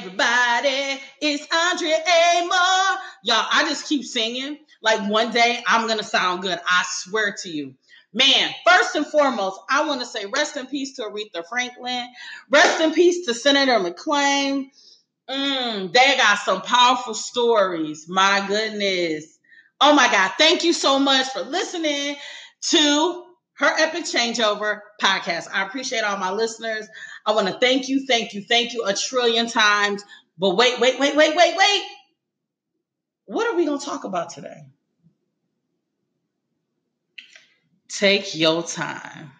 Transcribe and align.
everybody. 0.00 0.98
It's 1.20 1.46
Andrea 1.54 1.98
Amor. 1.98 3.00
Y'all, 3.22 3.46
I 3.52 3.66
just 3.68 3.86
keep 3.86 4.02
singing. 4.02 4.58
Like 4.80 5.10
one 5.10 5.30
day 5.30 5.62
I'm 5.66 5.88
going 5.88 5.98
to 5.98 6.04
sound 6.04 6.40
good. 6.40 6.58
I 6.66 6.84
swear 6.88 7.36
to 7.42 7.50
you. 7.50 7.74
Man, 8.14 8.50
first 8.66 8.96
and 8.96 9.06
foremost, 9.06 9.60
I 9.68 9.86
want 9.86 10.00
to 10.00 10.06
say 10.06 10.24
rest 10.24 10.56
in 10.56 10.66
peace 10.68 10.96
to 10.96 11.02
Aretha 11.02 11.44
Franklin. 11.50 12.08
Rest 12.48 12.80
in 12.80 12.94
peace 12.94 13.26
to 13.26 13.34
Senator 13.34 13.72
McCain. 13.78 14.70
Mm, 15.28 15.92
they 15.92 16.16
got 16.16 16.38
some 16.38 16.62
powerful 16.62 17.14
stories. 17.14 18.06
My 18.08 18.42
goodness. 18.48 19.38
Oh 19.82 19.94
my 19.94 20.10
God. 20.10 20.32
Thank 20.38 20.64
you 20.64 20.72
so 20.72 20.98
much 20.98 21.28
for 21.28 21.42
listening 21.42 22.16
to 22.70 23.24
her 23.60 23.74
Epic 23.78 24.04
Changeover 24.04 24.80
podcast. 25.02 25.46
I 25.52 25.66
appreciate 25.66 26.02
all 26.02 26.16
my 26.16 26.32
listeners. 26.32 26.88
I 27.26 27.32
want 27.32 27.46
to 27.46 27.58
thank 27.58 27.90
you, 27.90 28.06
thank 28.06 28.32
you, 28.32 28.42
thank 28.42 28.72
you 28.72 28.84
a 28.86 28.94
trillion 28.94 29.48
times. 29.48 30.02
But 30.38 30.56
wait, 30.56 30.80
wait, 30.80 30.98
wait, 30.98 31.14
wait, 31.14 31.36
wait, 31.36 31.56
wait. 31.56 31.82
What 33.26 33.46
are 33.46 33.56
we 33.56 33.66
going 33.66 33.78
to 33.78 33.84
talk 33.84 34.04
about 34.04 34.30
today? 34.30 34.64
Take 37.88 38.34
your 38.34 38.62
time. 38.62 39.30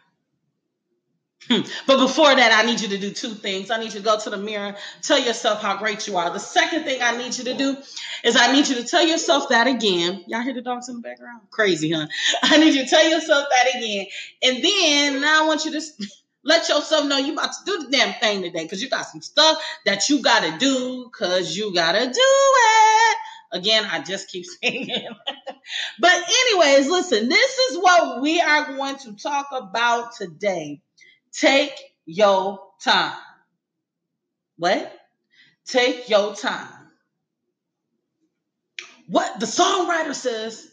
Hmm. 1.51 1.63
But 1.89 1.99
before 1.99 2.33
that, 2.33 2.53
I 2.53 2.65
need 2.65 2.81
you 2.81 2.87
to 2.89 2.99
do 2.99 3.11
two 3.11 3.31
things. 3.31 3.73
I 3.73 3.79
need 3.79 3.93
you 3.93 3.99
to 3.99 4.05
go 4.05 4.17
to 4.17 4.31
the 4.31 4.37
mirror, 4.37 4.77
tell 5.03 5.19
yourself 5.19 5.61
how 5.61 5.77
great 5.79 6.07
you 6.07 6.17
are. 6.17 6.31
The 6.31 6.39
second 6.39 6.85
thing 6.85 7.03
I 7.03 7.17
need 7.17 7.37
you 7.37 7.45
to 7.45 7.55
do 7.55 7.77
is 8.23 8.37
I 8.37 8.53
need 8.53 8.69
you 8.69 8.77
to 8.77 8.85
tell 8.85 9.05
yourself 9.05 9.49
that 9.49 9.67
again. 9.67 10.25
Y'all 10.29 10.43
hear 10.43 10.55
the 10.55 10.63
dogs 10.63 10.89
in 10.89 10.97
the 10.97 11.01
background? 11.03 11.41
Crazy, 11.51 11.91
huh? 11.91 12.07
I 12.45 12.59
need 12.59 12.75
you 12.75 12.85
to 12.85 12.89
tell 12.89 13.09
yourself 13.09 13.49
that 13.51 13.77
again. 13.77 14.07
And 14.45 14.63
then 14.63 15.21
now 15.21 15.43
I 15.43 15.47
want 15.49 15.65
you 15.65 15.73
to 15.73 15.81
let 16.45 16.69
yourself 16.69 17.07
know 17.07 17.19
you 17.19 17.33
about 17.33 17.51
to 17.53 17.65
do 17.67 17.79
the 17.85 17.91
damn 17.91 18.15
thing 18.21 18.43
today 18.43 18.63
because 18.63 18.80
you 18.80 18.89
got 18.89 19.07
some 19.07 19.21
stuff 19.21 19.61
that 19.87 20.09
you 20.09 20.23
got 20.23 20.45
to 20.45 20.57
do 20.59 21.11
because 21.11 21.57
you 21.57 21.74
got 21.74 21.93
to 21.93 22.07
do 22.07 22.13
it. 22.15 23.17
Again, 23.52 23.85
I 23.91 24.01
just 24.02 24.29
keep 24.29 24.45
saying 24.63 24.89
it. 24.89 25.13
but, 25.99 26.13
anyways, 26.13 26.89
listen, 26.89 27.29
this 27.29 27.59
is 27.59 27.79
what 27.79 28.21
we 28.21 28.41
are 28.41 28.67
going 28.67 28.99
to 28.99 29.17
talk 29.17 29.49
about 29.52 30.15
today. 30.15 30.80
Take 31.33 31.73
your 32.07 32.61
time. 32.83 33.17
What? 34.57 34.93
Take 35.67 36.09
your 36.09 36.35
time. 36.35 36.69
What 39.07 39.41
the 39.41 39.47
songwriter 39.47 40.15
says, 40.15 40.71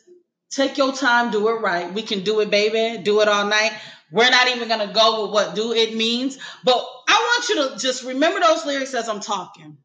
take 0.52 0.78
your 0.78 0.94
time, 0.94 1.32
do 1.32 1.48
it 1.50 1.62
right. 1.62 1.92
We 1.92 2.04
can 2.04 2.24
do 2.24 2.40
it, 2.42 2.52
baby. 2.52 3.02
Do 3.02 3.22
it 3.22 3.28
all 3.28 3.48
night. 3.48 3.74
We're 4.12 4.30
not 4.30 4.48
even 4.50 4.68
going 4.68 4.88
to 4.88 4.94
go 4.94 5.24
with 5.24 5.32
what 5.32 5.56
do 5.56 5.74
it 5.74 5.96
means. 5.96 6.38
But 6.64 6.86
I 7.08 7.14
want 7.14 7.50
you 7.50 7.70
to 7.70 7.78
just 7.78 8.04
remember 8.04 8.40
those 8.40 8.66
lyrics 8.66 8.94
as 8.94 9.10
I'm 9.10 9.20
talking. 9.20 9.78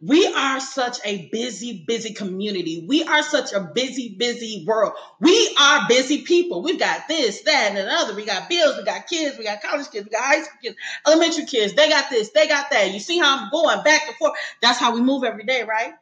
We 0.00 0.26
are 0.26 0.60
such 0.60 0.98
a 1.04 1.28
busy, 1.32 1.84
busy 1.86 2.12
community. 2.12 2.84
We 2.86 3.04
are 3.04 3.22
such 3.22 3.52
a 3.52 3.60
busy, 3.60 4.16
busy 4.18 4.64
world. 4.66 4.92
We 5.20 5.56
are 5.60 5.88
busy 5.88 6.22
people. 6.22 6.62
We've 6.62 6.78
got 6.78 7.08
this, 7.08 7.42
that, 7.42 7.70
and 7.70 7.78
another. 7.78 8.14
We 8.14 8.26
got 8.26 8.48
bills, 8.48 8.76
we 8.76 8.84
got 8.84 9.06
kids, 9.06 9.38
we 9.38 9.44
got 9.44 9.62
college 9.62 9.90
kids, 9.90 10.04
we 10.04 10.10
got 10.10 10.24
high 10.24 10.42
school 10.42 10.58
kids, 10.62 10.76
elementary 11.06 11.46
kids. 11.46 11.74
They 11.74 11.88
got 11.88 12.10
this, 12.10 12.30
they 12.30 12.48
got 12.48 12.70
that. 12.70 12.92
You 12.92 13.00
see 13.00 13.18
how 13.18 13.38
I'm 13.38 13.50
going 13.50 13.82
back 13.82 14.02
and 14.06 14.16
forth? 14.16 14.34
That's 14.60 14.78
how 14.78 14.94
we 14.94 15.00
move 15.00 15.24
every 15.24 15.44
day, 15.44 15.62
right? 15.62 15.94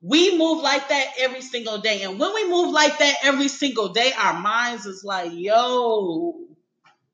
We 0.00 0.38
move 0.38 0.62
like 0.62 0.88
that 0.88 1.06
every 1.18 1.40
single 1.40 1.78
day. 1.78 2.02
And 2.02 2.18
when 2.18 2.32
we 2.34 2.48
move 2.48 2.72
like 2.72 2.98
that 2.98 3.14
every 3.24 3.48
single 3.48 3.88
day, 3.88 4.12
our 4.16 4.38
minds 4.38 4.86
is 4.86 5.02
like, 5.02 5.32
yo, 5.32 6.38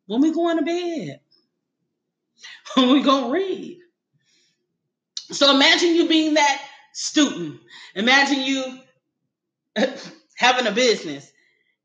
when 0.07 0.21
we 0.21 0.33
going 0.33 0.59
to 0.59 0.65
bed? 0.65 1.21
When 2.77 2.91
we 2.91 3.03
gonna 3.03 3.31
read? 3.31 3.79
So 5.35 5.55
imagine 5.55 5.95
you 5.95 6.09
being 6.09 6.35
that 6.35 6.63
student. 6.93 7.61
Imagine 7.95 8.41
you 8.43 8.79
having 10.37 10.67
a 10.67 10.73
business 10.73 11.31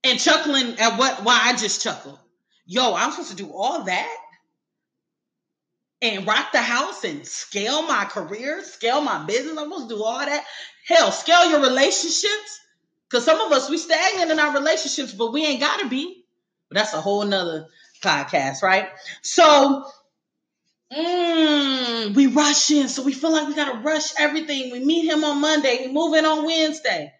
and 0.03 0.19
chuckling 0.19 0.79
at 0.79 0.97
what 0.97 1.23
why 1.23 1.39
I 1.43 1.55
just 1.55 1.81
chuckled. 1.83 2.19
Yo, 2.65 2.93
I'm 2.93 3.11
supposed 3.11 3.31
to 3.31 3.35
do 3.35 3.51
all 3.53 3.83
that 3.83 4.17
and 6.01 6.27
rock 6.27 6.51
the 6.51 6.61
house 6.61 7.03
and 7.03 7.25
scale 7.25 7.83
my 7.83 8.05
career, 8.05 8.63
scale 8.63 9.01
my 9.01 9.25
business. 9.25 9.57
I'm 9.57 9.71
supposed 9.71 9.89
to 9.89 9.95
do 9.95 10.03
all 10.03 10.19
that. 10.19 10.43
Hell, 10.87 11.11
scale 11.11 11.49
your 11.49 11.61
relationships. 11.61 12.61
Cause 13.09 13.23
some 13.23 13.39
of 13.39 13.51
us 13.53 13.69
we 13.69 13.77
stagnant 13.77 14.31
in 14.31 14.39
our 14.39 14.53
relationships, 14.53 15.13
but 15.13 15.31
we 15.31 15.45
ain't 15.45 15.61
gotta 15.61 15.87
be. 15.87 16.25
But 16.69 16.77
that's 16.77 16.93
a 16.93 16.99
whole 16.99 17.23
nother 17.23 17.67
podcast, 18.03 18.61
right? 18.61 18.89
So 19.21 19.85
Mm, 20.93 22.15
we 22.15 22.27
rush 22.27 22.71
in, 22.71 22.87
so 22.87 23.03
we 23.03 23.13
feel 23.13 23.31
like 23.31 23.47
we 23.47 23.55
gotta 23.55 23.79
rush 23.79 24.13
everything. 24.19 24.71
We 24.71 24.79
meet 24.79 25.09
him 25.09 25.23
on 25.23 25.41
Monday, 25.41 25.85
we 25.87 25.91
move 25.93 26.15
in 26.15 26.25
on 26.25 26.45
Wednesday. 26.45 27.13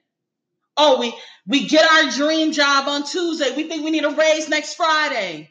Oh, 0.77 0.99
we 0.99 1.13
we 1.47 1.67
get 1.67 1.89
our 1.89 2.11
dream 2.11 2.51
job 2.53 2.87
on 2.87 3.03
Tuesday. 3.03 3.55
We 3.55 3.63
think 3.67 3.83
we 3.83 3.91
need 3.91 4.05
a 4.05 4.11
raise 4.11 4.47
next 4.49 4.75
Friday. 4.75 5.49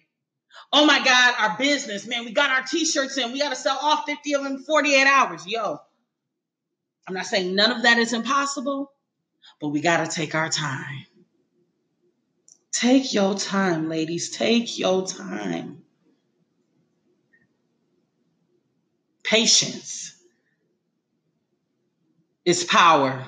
Oh 0.72 0.87
my 0.87 1.04
God, 1.04 1.34
our 1.38 1.59
business, 1.59 2.06
man, 2.06 2.25
we 2.25 2.32
got 2.32 2.50
our 2.50 2.62
t-shirts 2.62 3.19
in. 3.19 3.32
We 3.32 3.41
gotta 3.41 3.56
sell 3.56 3.78
all 3.81 4.03
50 4.04 4.34
of 4.34 4.44
them 4.44 4.53
in 4.54 4.59
48 4.62 5.06
hours. 5.06 5.47
Yo, 5.47 5.78
I'm 7.09 7.15
not 7.15 7.27
saying 7.27 7.54
none 7.54 7.72
of 7.72 7.83
that 7.83 7.98
is 7.98 8.12
impossible, 8.12 8.93
but 9.60 9.69
we 9.69 9.81
gotta 9.81 10.10
take 10.10 10.34
our 10.34 10.48
time. 10.48 11.06
Take 12.72 13.15
your 13.15 13.34
time, 13.34 13.88
ladies. 13.88 14.31
Take 14.31 14.78
your 14.78 15.06
time. 15.06 15.84
Patience 19.26 20.14
is 22.44 22.62
power. 22.62 23.26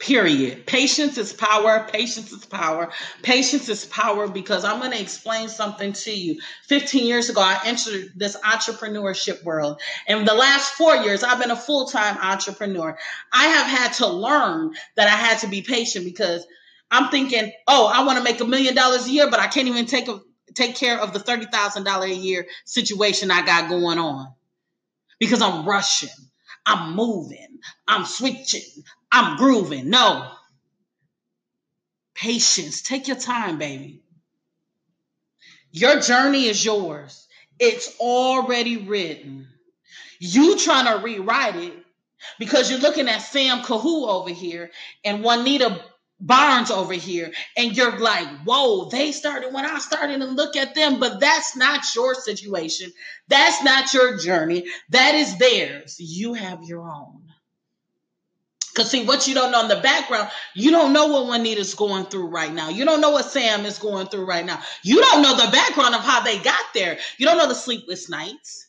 Period. 0.00 0.66
Patience 0.66 1.16
is 1.18 1.32
power. 1.32 1.86
Patience 1.90 2.32
is 2.32 2.44
power. 2.44 2.90
Patience 3.22 3.68
is 3.68 3.84
power 3.84 4.26
because 4.26 4.64
I'm 4.64 4.80
going 4.80 4.90
to 4.90 5.00
explain 5.00 5.48
something 5.48 5.92
to 5.92 6.10
you. 6.12 6.40
15 6.64 7.06
years 7.06 7.30
ago, 7.30 7.40
I 7.40 7.60
entered 7.64 8.10
this 8.16 8.36
entrepreneurship 8.44 9.44
world. 9.44 9.80
And 10.08 10.26
the 10.26 10.34
last 10.34 10.74
four 10.74 10.96
years, 10.96 11.22
I've 11.22 11.40
been 11.40 11.52
a 11.52 11.56
full 11.56 11.86
time 11.86 12.18
entrepreneur. 12.20 12.98
I 13.32 13.44
have 13.44 13.66
had 13.66 13.92
to 13.94 14.08
learn 14.08 14.74
that 14.96 15.06
I 15.06 15.16
had 15.16 15.38
to 15.38 15.46
be 15.46 15.62
patient 15.62 16.04
because 16.04 16.44
I'm 16.90 17.08
thinking, 17.10 17.52
oh, 17.68 17.90
I 17.92 18.04
want 18.04 18.18
to 18.18 18.24
make 18.24 18.40
a 18.40 18.44
million 18.44 18.74
dollars 18.74 19.06
a 19.06 19.10
year, 19.10 19.30
but 19.30 19.38
I 19.38 19.46
can't 19.46 19.68
even 19.68 19.86
take 19.86 20.08
a 20.08 20.20
take 20.54 20.76
care 20.76 21.00
of 21.00 21.12
the 21.12 21.18
$30,000 21.18 22.02
a 22.02 22.14
year 22.14 22.46
situation 22.64 23.30
I 23.30 23.44
got 23.44 23.68
going 23.68 23.98
on 23.98 24.32
because 25.18 25.42
I'm 25.42 25.66
rushing, 25.66 26.10
I'm 26.66 26.94
moving, 26.94 27.58
I'm 27.86 28.04
switching, 28.04 28.84
I'm 29.10 29.36
grooving. 29.36 29.90
No. 29.90 30.30
Patience. 32.14 32.82
Take 32.82 33.08
your 33.08 33.16
time, 33.16 33.58
baby. 33.58 34.02
Your 35.72 35.98
journey 36.00 36.46
is 36.46 36.64
yours. 36.64 37.26
It's 37.58 37.98
already 37.98 38.76
written. 38.76 39.48
You 40.20 40.56
trying 40.56 40.86
to 40.86 41.04
rewrite 41.04 41.56
it 41.56 41.74
because 42.38 42.70
you're 42.70 42.80
looking 42.80 43.08
at 43.08 43.18
Sam 43.18 43.62
Kahu 43.62 44.08
over 44.08 44.30
here 44.30 44.70
and 45.04 45.22
Juanita 45.22 45.80
Barnes 46.26 46.70
over 46.70 46.94
here, 46.94 47.32
and 47.56 47.76
you're 47.76 47.98
like, 47.98 48.26
whoa, 48.44 48.88
they 48.88 49.12
started 49.12 49.52
when 49.52 49.66
I 49.66 49.78
started 49.78 50.22
and 50.22 50.36
look 50.36 50.56
at 50.56 50.74
them, 50.74 50.98
but 50.98 51.20
that's 51.20 51.54
not 51.54 51.84
your 51.94 52.14
situation. 52.14 52.90
That's 53.28 53.62
not 53.62 53.92
your 53.92 54.16
journey. 54.16 54.64
That 54.88 55.14
is 55.14 55.36
theirs. 55.38 55.96
You 55.98 56.32
have 56.32 56.62
your 56.64 56.88
own. 56.90 57.20
Because, 58.74 58.90
see, 58.90 59.04
what 59.04 59.28
you 59.28 59.34
don't 59.34 59.52
know 59.52 59.60
in 59.62 59.68
the 59.68 59.76
background, 59.76 60.30
you 60.54 60.70
don't 60.70 60.92
know 60.92 61.06
what 61.06 61.26
Juanita's 61.26 61.74
going 61.74 62.06
through 62.06 62.26
right 62.28 62.52
now. 62.52 62.70
You 62.70 62.84
don't 62.84 63.00
know 63.00 63.10
what 63.10 63.26
Sam 63.26 63.66
is 63.66 63.78
going 63.78 64.08
through 64.08 64.24
right 64.24 64.44
now. 64.44 64.60
You 64.82 65.00
don't 65.00 65.22
know 65.22 65.36
the 65.36 65.52
background 65.52 65.94
of 65.94 66.00
how 66.00 66.22
they 66.22 66.38
got 66.38 66.64
there. 66.74 66.98
You 67.18 67.26
don't 67.26 67.38
know 67.38 67.46
the 67.46 67.54
sleepless 67.54 68.08
nights. 68.08 68.66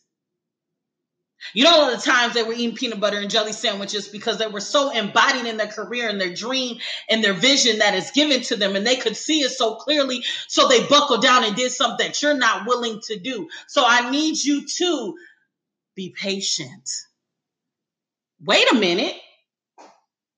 You 1.54 1.64
know, 1.64 1.72
all 1.72 1.92
the 1.92 2.02
times 2.02 2.34
they 2.34 2.44
were 2.44 2.54
eating 2.54 2.76
peanut 2.76 3.00
butter 3.00 3.20
and 3.20 3.30
jelly 3.30 3.54
sandwiches 3.54 4.08
because 4.08 4.38
they 4.38 4.48
were 4.48 4.60
so 4.60 4.92
embodied 4.92 5.46
in 5.46 5.58
their 5.58 5.68
career 5.68 6.10
and 6.10 6.20
their 6.20 6.34
dream 6.34 6.78
and 7.10 7.24
their 7.24 7.34
vision 7.34 7.80
that 7.80 7.94
is 7.94 8.12
given 8.12 8.42
to 8.42 8.56
them, 8.56 8.76
and 8.76 8.86
they 8.86 8.96
could 8.96 9.16
see 9.16 9.42
it 9.42 9.52
so 9.52 9.76
clearly. 9.76 10.24
So 10.48 10.68
they 10.68 10.86
buckled 10.88 11.22
down 11.22 11.44
and 11.44 11.56
did 11.56 11.72
something 11.72 12.06
that 12.06 12.22
you're 12.22 12.38
not 12.38 12.68
willing 12.68 13.00
to 13.06 13.20
do. 13.20 13.48
So 13.68 13.84
I 13.86 14.10
need 14.10 14.38
you 14.44 14.66
to 14.66 15.16
be 15.96 16.10
patient. 16.10 16.90
Wait 18.44 18.72
a 18.72 18.76
minute. 18.76 19.16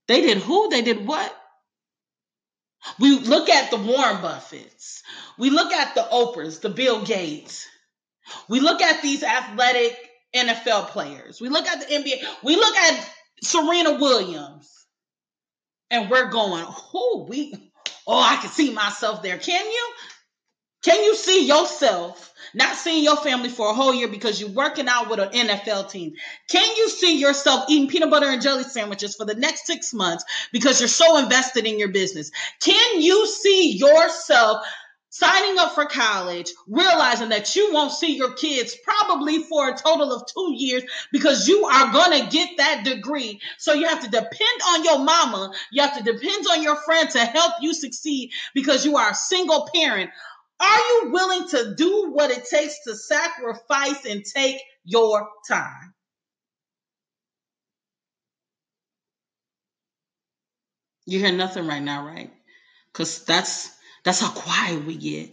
They 0.08 0.22
did 0.22 0.38
who? 0.38 0.70
They 0.70 0.82
did 0.82 1.06
what? 1.06 1.36
We 3.00 3.20
look 3.20 3.50
at 3.50 3.70
the 3.72 3.78
Warren 3.78 4.18
Buffetts. 4.18 5.02
We 5.38 5.50
look 5.50 5.74
at 5.74 5.96
the 5.96 6.02
Oprahs, 6.02 6.62
the 6.62 6.70
Bill 6.70 7.04
Gates. 7.04 7.68
We 8.48 8.60
look 8.60 8.82
at 8.82 9.02
these 9.02 9.24
athletic 9.24 9.98
NFL 10.36 10.88
players. 10.88 11.42
We 11.42 11.50
look 11.50 11.68
at 11.68 11.80
the 11.80 11.94
NBA. 11.94 12.24
We 12.44 12.56
look 12.56 12.76
at 12.76 13.10
Serena 13.42 13.94
Williams. 13.94 14.74
And 15.90 16.10
we're 16.10 16.30
going, 16.30 16.66
oh, 16.68 17.26
we, 17.30 17.72
oh, 18.06 18.20
I 18.20 18.38
can 18.42 18.50
see 18.50 18.74
myself 18.74 19.24
there. 19.24 19.38
Can 19.38 19.66
you? 19.66 19.88
Can 20.84 21.04
you 21.04 21.16
see 21.16 21.46
yourself 21.46 22.34
not 22.54 22.76
seeing 22.76 23.04
your 23.04 23.18
family 23.18 23.50
for 23.50 23.70
a 23.70 23.74
whole 23.74 23.94
year 23.94 24.08
because 24.08 24.40
you're 24.40 24.52
working 24.52 24.88
out 24.88 25.10
with 25.10 25.20
an 25.20 25.30
NFL 25.30 25.90
team? 25.90 26.14
Can 26.50 26.76
you 26.78 26.90
see 26.90 27.20
yourself 27.20 27.66
eating 27.68 27.90
peanut 27.90 28.12
butter 28.12 28.28
and 28.28 28.42
jelly 28.42 28.64
sandwiches 28.64 29.16
for 29.16 29.26
the 29.26 29.34
next 29.34 29.66
six 29.66 29.94
months 29.94 30.24
because 30.54 30.80
you're 30.80 30.88
so 30.88 31.18
invested 31.18 31.66
in 31.66 31.80
your 31.80 31.90
business? 31.90 32.32
Can 32.62 33.02
you 33.02 33.28
see 33.28 33.72
yourself 33.72 34.66
signing 35.10 35.58
up 35.60 35.74
for 35.74 35.86
college, 35.86 36.52
realizing 36.68 37.30
that 37.30 37.56
you 37.56 37.74
won't 37.74 37.92
see 37.92 38.16
your 38.16 38.34
kids 38.34 38.76
probably 38.84 39.44
for 39.44 39.70
a 39.70 39.78
total 39.78 40.14
of 40.14 40.24
two 40.28 40.54
years 40.56 40.84
because 41.12 41.48
you 41.48 41.66
are 41.66 41.92
going 41.92 42.22
to 42.22 42.30
get 42.30 42.58
that 42.58 42.84
degree. 42.84 43.40
So 43.58 43.74
you 43.74 43.88
have 43.88 44.04
to 44.04 44.10
depend 44.10 44.62
on 44.68 44.84
your 44.84 45.00
mama. 45.00 45.52
You 45.72 45.82
have 45.84 45.98
to 45.98 46.04
depend 46.04 46.46
on 46.52 46.62
your 46.62 46.76
friend 46.76 47.10
to 47.12 47.20
help 47.20 47.54
you 47.62 47.74
succeed 47.74 48.32
because 48.54 48.86
you 48.86 48.98
are 48.98 49.12
a 49.12 49.16
single 49.16 49.70
parent. 49.74 50.10
Are 50.60 50.80
you 50.80 51.12
willing 51.12 51.48
to 51.50 51.76
do 51.76 52.12
what 52.12 52.32
it 52.32 52.46
takes 52.46 52.84
to 52.86 52.96
sacrifice 52.96 54.06
and 54.06 54.26
take 54.26 54.58
your 54.84 55.30
time? 55.48 55.94
You 61.06 61.20
hear 61.20 61.32
nothing 61.32 61.68
right 61.68 61.82
now, 61.82 62.06
right? 62.06 62.32
Because 62.92 63.24
that's 63.24 63.77
that's 64.08 64.22
how 64.22 64.32
quiet 64.32 64.86
we 64.86 64.96
get 64.96 65.32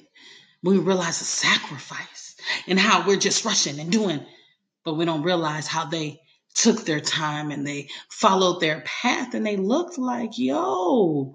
we 0.65 0.79
realize 0.79 1.19
the 1.19 1.25
sacrifice 1.27 2.37
and 2.67 2.81
how 2.81 3.07
we're 3.07 3.17
just 3.17 3.45
rushing 3.45 3.79
and 3.79 3.93
doing, 3.93 4.25
but 4.83 4.95
we 4.95 5.05
don't 5.05 5.23
realize 5.23 5.67
how 5.67 5.85
they 5.85 6.21
took 6.55 6.85
their 6.85 7.01
time 7.01 7.51
and 7.51 7.67
they 7.67 7.89
followed 8.09 8.61
their 8.61 8.83
path 8.87 9.35
and 9.35 9.47
they 9.47 9.57
looked 9.57 9.99
like, 9.99 10.39
yo, 10.39 11.35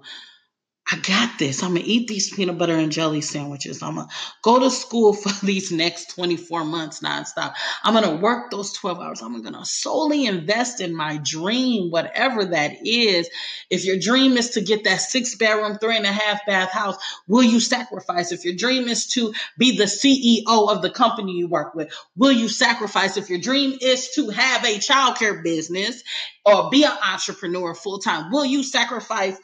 I 0.92 0.96
got 0.96 1.38
this. 1.38 1.62
I'm 1.62 1.74
going 1.74 1.82
to 1.82 1.88
eat 1.88 2.08
these 2.08 2.34
peanut 2.34 2.58
butter 2.58 2.74
and 2.74 2.90
jelly 2.90 3.20
sandwiches. 3.20 3.80
I'm 3.80 3.94
going 3.94 4.08
to 4.08 4.14
go 4.42 4.58
to 4.58 4.70
school 4.70 5.12
for 5.14 5.46
these 5.46 5.70
next 5.70 6.16
24 6.16 6.64
months 6.64 7.00
nonstop. 7.00 7.54
I'm 7.84 7.94
going 7.94 8.16
to 8.16 8.20
work 8.20 8.50
those 8.50 8.72
12 8.72 8.98
hours. 8.98 9.22
I'm 9.22 9.40
going 9.40 9.54
to 9.54 9.64
solely 9.64 10.26
invest 10.26 10.80
in 10.80 10.94
my 10.94 11.20
dream, 11.22 11.90
whatever 11.90 12.44
that 12.46 12.84
is. 12.84 13.28
If 13.70 13.84
your 13.84 13.98
dream 13.98 14.36
is 14.36 14.50
to 14.50 14.62
get 14.62 14.82
that 14.84 15.00
six 15.00 15.36
bedroom, 15.36 15.78
three 15.78 15.96
and 15.96 16.06
a 16.06 16.12
half 16.12 16.44
bath 16.44 16.72
house, 16.72 16.96
will 17.28 17.44
you 17.44 17.60
sacrifice? 17.60 18.32
If 18.32 18.44
your 18.44 18.56
dream 18.56 18.88
is 18.88 19.06
to 19.08 19.32
be 19.58 19.76
the 19.76 19.84
CEO 19.84 20.42
of 20.46 20.82
the 20.82 20.90
company 20.90 21.32
you 21.32 21.46
work 21.46 21.74
with, 21.74 21.92
will 22.16 22.32
you 22.32 22.48
sacrifice? 22.48 23.16
If 23.16 23.30
your 23.30 23.38
dream 23.38 23.78
is 23.80 24.10
to 24.16 24.30
have 24.30 24.64
a 24.64 24.78
childcare 24.78 25.42
business 25.44 26.02
or 26.44 26.68
be 26.68 26.82
an 26.82 26.96
entrepreneur 27.12 27.76
full 27.76 28.00
time, 28.00 28.32
will 28.32 28.44
you 28.44 28.64
sacrifice 28.64 29.38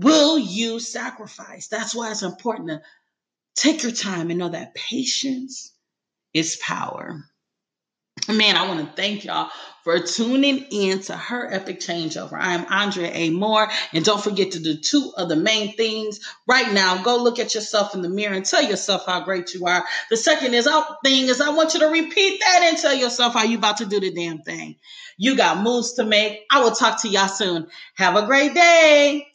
Will 0.00 0.38
you 0.38 0.80
sacrifice? 0.80 1.68
That's 1.68 1.94
why 1.94 2.10
it's 2.10 2.22
important 2.22 2.70
to 2.70 2.82
take 3.54 3.82
your 3.82 3.92
time 3.92 4.30
and 4.30 4.38
know 4.38 4.48
that 4.48 4.74
patience 4.74 5.74
is 6.32 6.56
power. 6.56 7.22
Man, 8.28 8.56
I 8.56 8.66
want 8.66 8.80
to 8.80 8.96
thank 8.96 9.24
y'all 9.24 9.50
for 9.84 9.98
tuning 9.98 10.66
in 10.70 11.00
to 11.02 11.16
her 11.16 11.52
epic 11.52 11.80
changeover. 11.80 12.34
I 12.34 12.54
am 12.54 12.66
Andrea 12.70 13.10
A. 13.12 13.30
Moore, 13.30 13.68
and 13.92 14.04
don't 14.04 14.22
forget 14.22 14.52
to 14.52 14.60
do 14.60 14.76
two 14.76 15.12
of 15.16 15.28
the 15.28 15.36
main 15.36 15.76
things 15.76 16.20
right 16.46 16.72
now. 16.72 17.02
Go 17.02 17.22
look 17.22 17.38
at 17.38 17.54
yourself 17.54 17.94
in 17.94 18.00
the 18.00 18.08
mirror 18.08 18.34
and 18.34 18.44
tell 18.44 18.62
yourself 18.62 19.04
how 19.06 19.20
great 19.22 19.52
you 19.52 19.66
are. 19.66 19.84
The 20.08 20.16
second 20.16 20.54
is 20.54 20.66
out 20.66 21.02
thing 21.04 21.28
is 21.28 21.40
I 21.40 21.50
want 21.50 21.74
you 21.74 21.80
to 21.80 21.88
repeat 21.88 22.40
that 22.40 22.68
and 22.70 22.78
tell 22.78 22.94
yourself 22.94 23.34
how 23.34 23.44
you 23.44 23.58
about 23.58 23.78
to 23.78 23.86
do 23.86 24.00
the 24.00 24.12
damn 24.12 24.42
thing. 24.42 24.76
You 25.18 25.36
got 25.36 25.62
moves 25.62 25.94
to 25.94 26.04
make. 26.04 26.40
I 26.50 26.62
will 26.62 26.72
talk 26.72 27.02
to 27.02 27.08
y'all 27.08 27.28
soon. 27.28 27.66
Have 27.96 28.16
a 28.16 28.26
great 28.26 28.54
day. 28.54 29.26